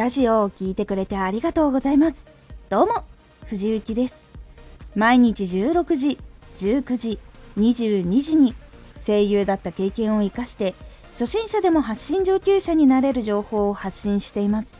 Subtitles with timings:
[0.00, 2.26] ラジオを聴いてくれてありがとうございます。
[2.70, 3.04] どうも、
[3.44, 4.24] 藤幸です。
[4.96, 6.18] 毎日16時、
[6.54, 7.18] 19時、
[7.58, 8.54] 22時に
[8.96, 10.74] 声優だった経験を活かして
[11.08, 14.78] 初心者でも発信上級者になれる情報を発信しています。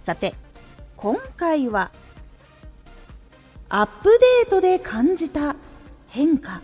[0.00, 0.34] さて、
[0.98, 1.90] 今回は
[3.70, 4.10] アップ
[4.42, 5.56] デートで感じた
[6.08, 6.60] 変化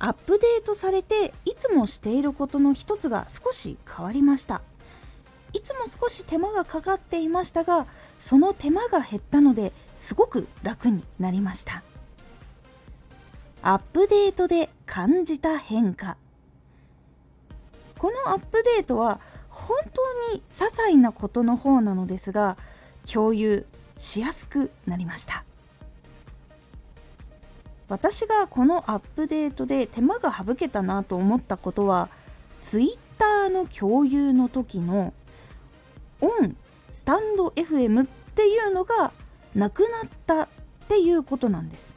[0.00, 4.62] アップデートされていつもしていることの一つが少し変わりました
[5.52, 7.86] いつも少し手間がかかっていましたが
[8.18, 11.82] その手間が減ったのですごく楽になりました。
[13.62, 16.16] アップデートで感じた変化。
[17.98, 22.56] このアップデートは本当に些細なことの方なのですが
[23.10, 23.66] 共有
[23.98, 25.44] しやすくなりました。
[27.88, 32.08] 私がこのアップデートで手間が省けたなと思ったことは
[32.62, 35.12] Twitter の共有の時の
[36.20, 36.56] オン
[36.88, 39.12] スタンド FM っていうのが
[39.54, 40.48] なくなったっ
[40.88, 41.94] ていうことなんです。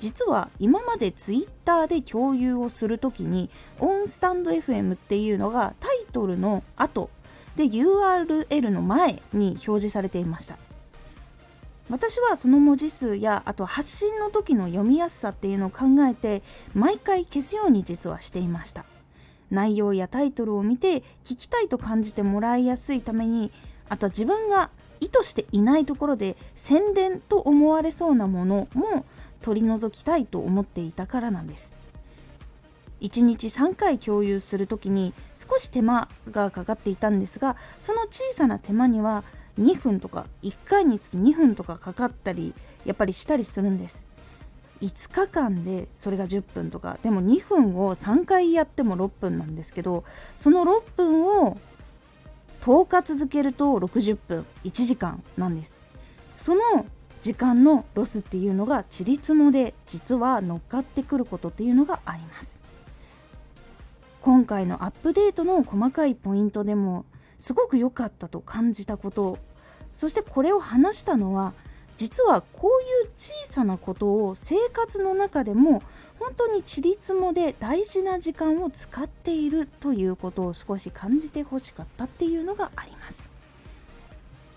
[0.00, 7.10] 実は今まで Twitter で共有をする時にオンスタンド FM っていうのがタイトルの後
[7.56, 10.58] で URL の前に表示されていました。
[11.90, 18.84] 私はその文字数やあと発信の時の読みやすさっていうのを考えて毎回消すように実はしていました。
[19.50, 23.50] 内容やタイトルを見て聞きたいと感じてもらいやすいために
[23.88, 24.70] あとは自分が
[25.00, 29.04] 意図していないところで宣伝と思われそうなものも
[29.42, 31.74] 取り除きたいと思っていたからなんです。
[33.00, 39.24] 1日3回共有する時に少し手間がかかっていたんですがその小さな手間には
[39.58, 42.54] 2分とか1回につき2分とかかかったり
[42.84, 44.06] やっぱりしたりするんです。
[44.80, 50.04] 5日間でそれが10分とかでも2分を3回やっても6分なんですけど
[50.36, 51.58] その6分を
[52.62, 55.76] 10日続けると60分1時間なんです。
[56.36, 56.60] その
[57.22, 62.60] 時間のロスっていうのがちりつもで実は乗っかってくることっていうのがあります。
[64.22, 67.06] 今回のアップデートの細かいポイントでも
[67.38, 69.38] すごく良かったと感じたこと
[69.94, 71.54] そしてこれを話したのは
[72.00, 75.82] 実はこういう小さなことを生活の中でも
[76.18, 83.28] 本当にちりつもで大事な時間を使っているということを少し感じてほしかったっていうのがあります。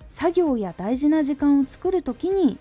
[0.08, 2.58] 作業や大事な時間を作る時に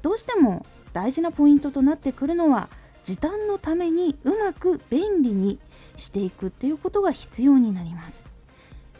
[0.00, 2.68] どうしても大事なポイントとなってくるのは
[3.02, 5.58] 時短のためにうまく便利に
[5.96, 8.24] していくっていうことが必要になります。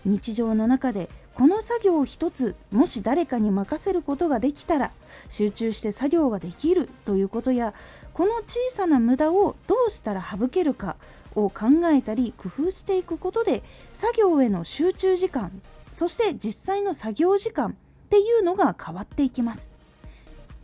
[0.04, 4.92] 日常の中でこの作業を一つもし誰かに任せることができたら
[5.28, 7.74] 集中して作業ができるということや
[8.12, 10.96] この小さな無駄をどうしたら省けるか
[11.34, 15.50] を考えたり工夫していくことで作業への集中時間
[15.90, 17.74] そして実際の作業時間っ
[18.10, 19.70] ていうのが変わっていきます。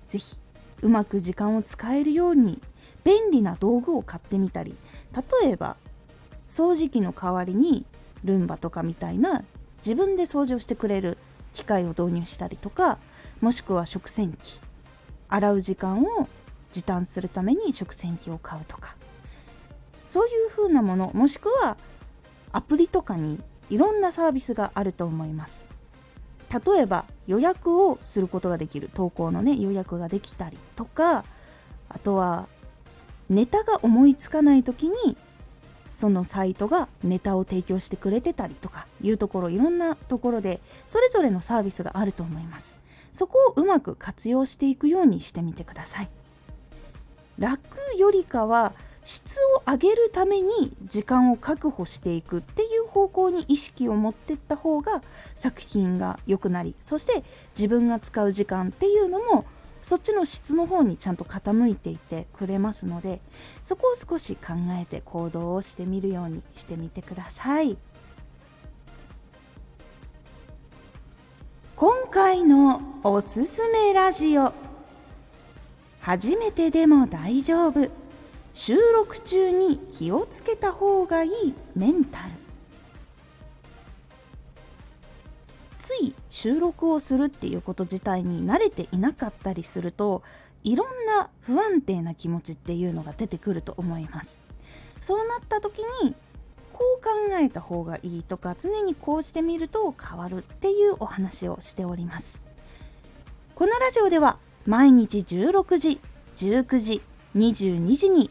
[0.06, 0.38] 是非
[0.82, 2.60] うまく時間を使えるように
[3.04, 4.74] 便利な道具を買ってみたり
[5.42, 5.76] 例えば
[6.48, 7.86] 掃除機の代わりに
[8.25, 9.44] ルンバとかみたいな
[9.78, 11.19] 自分で掃除をしてくれる
[11.53, 12.98] 機械を導入したりとか
[13.41, 14.60] もしくは食洗機
[15.28, 16.28] 洗う時間を
[16.70, 18.97] 時短するために食洗機を買うとか。
[20.06, 21.76] そういう風なものもしくは
[22.50, 25.64] アプリとかにいろんなサービスがあると思います。
[26.52, 28.91] 例えば予約をすることができる。
[28.92, 31.25] 投稿のね予約ができたりとか。
[31.88, 32.48] あとは
[33.28, 35.16] ネタが思いつかない時に
[36.00, 42.75] そのサイトがネタを提供してくれてたりとかいうところいろんなところでそれぞれのサービスがあると思います。
[43.12, 46.09] そこをうまく活用していくようにしてみてください。
[47.38, 47.61] 楽
[47.99, 48.72] よりかは
[49.05, 55.03] 質を上げるために時間を確保していくっていう方向に意識を持ってった方が
[55.34, 57.25] 作品が良くなりそして
[57.55, 59.44] 自分が使う時間っていうのも
[59.82, 63.20] そっちの質の方にちゃんと傾いていてくれますので
[63.62, 67.76] そこを少し考えて行動をしてみるようにしてみてください。
[71.76, 74.52] 今回のおすすめラジオ。
[76.00, 77.88] 初めてでも大丈夫。
[78.52, 82.32] 収録中に気をつけた方がいいメンタル。
[85.78, 90.22] つい収録をするっていうこと自体に慣れていなかったりすると
[90.64, 94.40] いろんな不安定な気持ちっていうのが出てくると思います。
[95.02, 96.14] そうなった時に
[96.72, 102.40] こう考えた方がいいとか常にこうしてみると変わるっていうお話をしております。
[103.54, 106.00] このラジオでは毎日16時
[106.36, 107.02] 19時
[107.36, 108.31] 22時に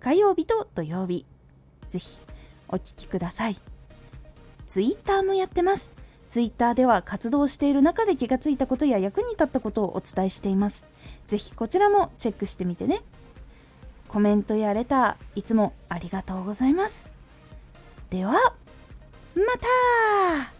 [0.00, 1.26] 火曜日と土曜日。
[1.86, 2.18] ぜひ
[2.68, 3.56] お聴きください。
[4.66, 5.90] ツイッターもやってます。
[6.28, 10.84] ツイッターでは活動している中で気がついたことや役に立ったことをお伝えしています。
[11.26, 13.00] ぜひこちらもチェックしてみてね。
[14.08, 17.10] コメントやレターいつもありがとうございます。
[18.10, 19.44] ではま
[20.52, 20.57] た!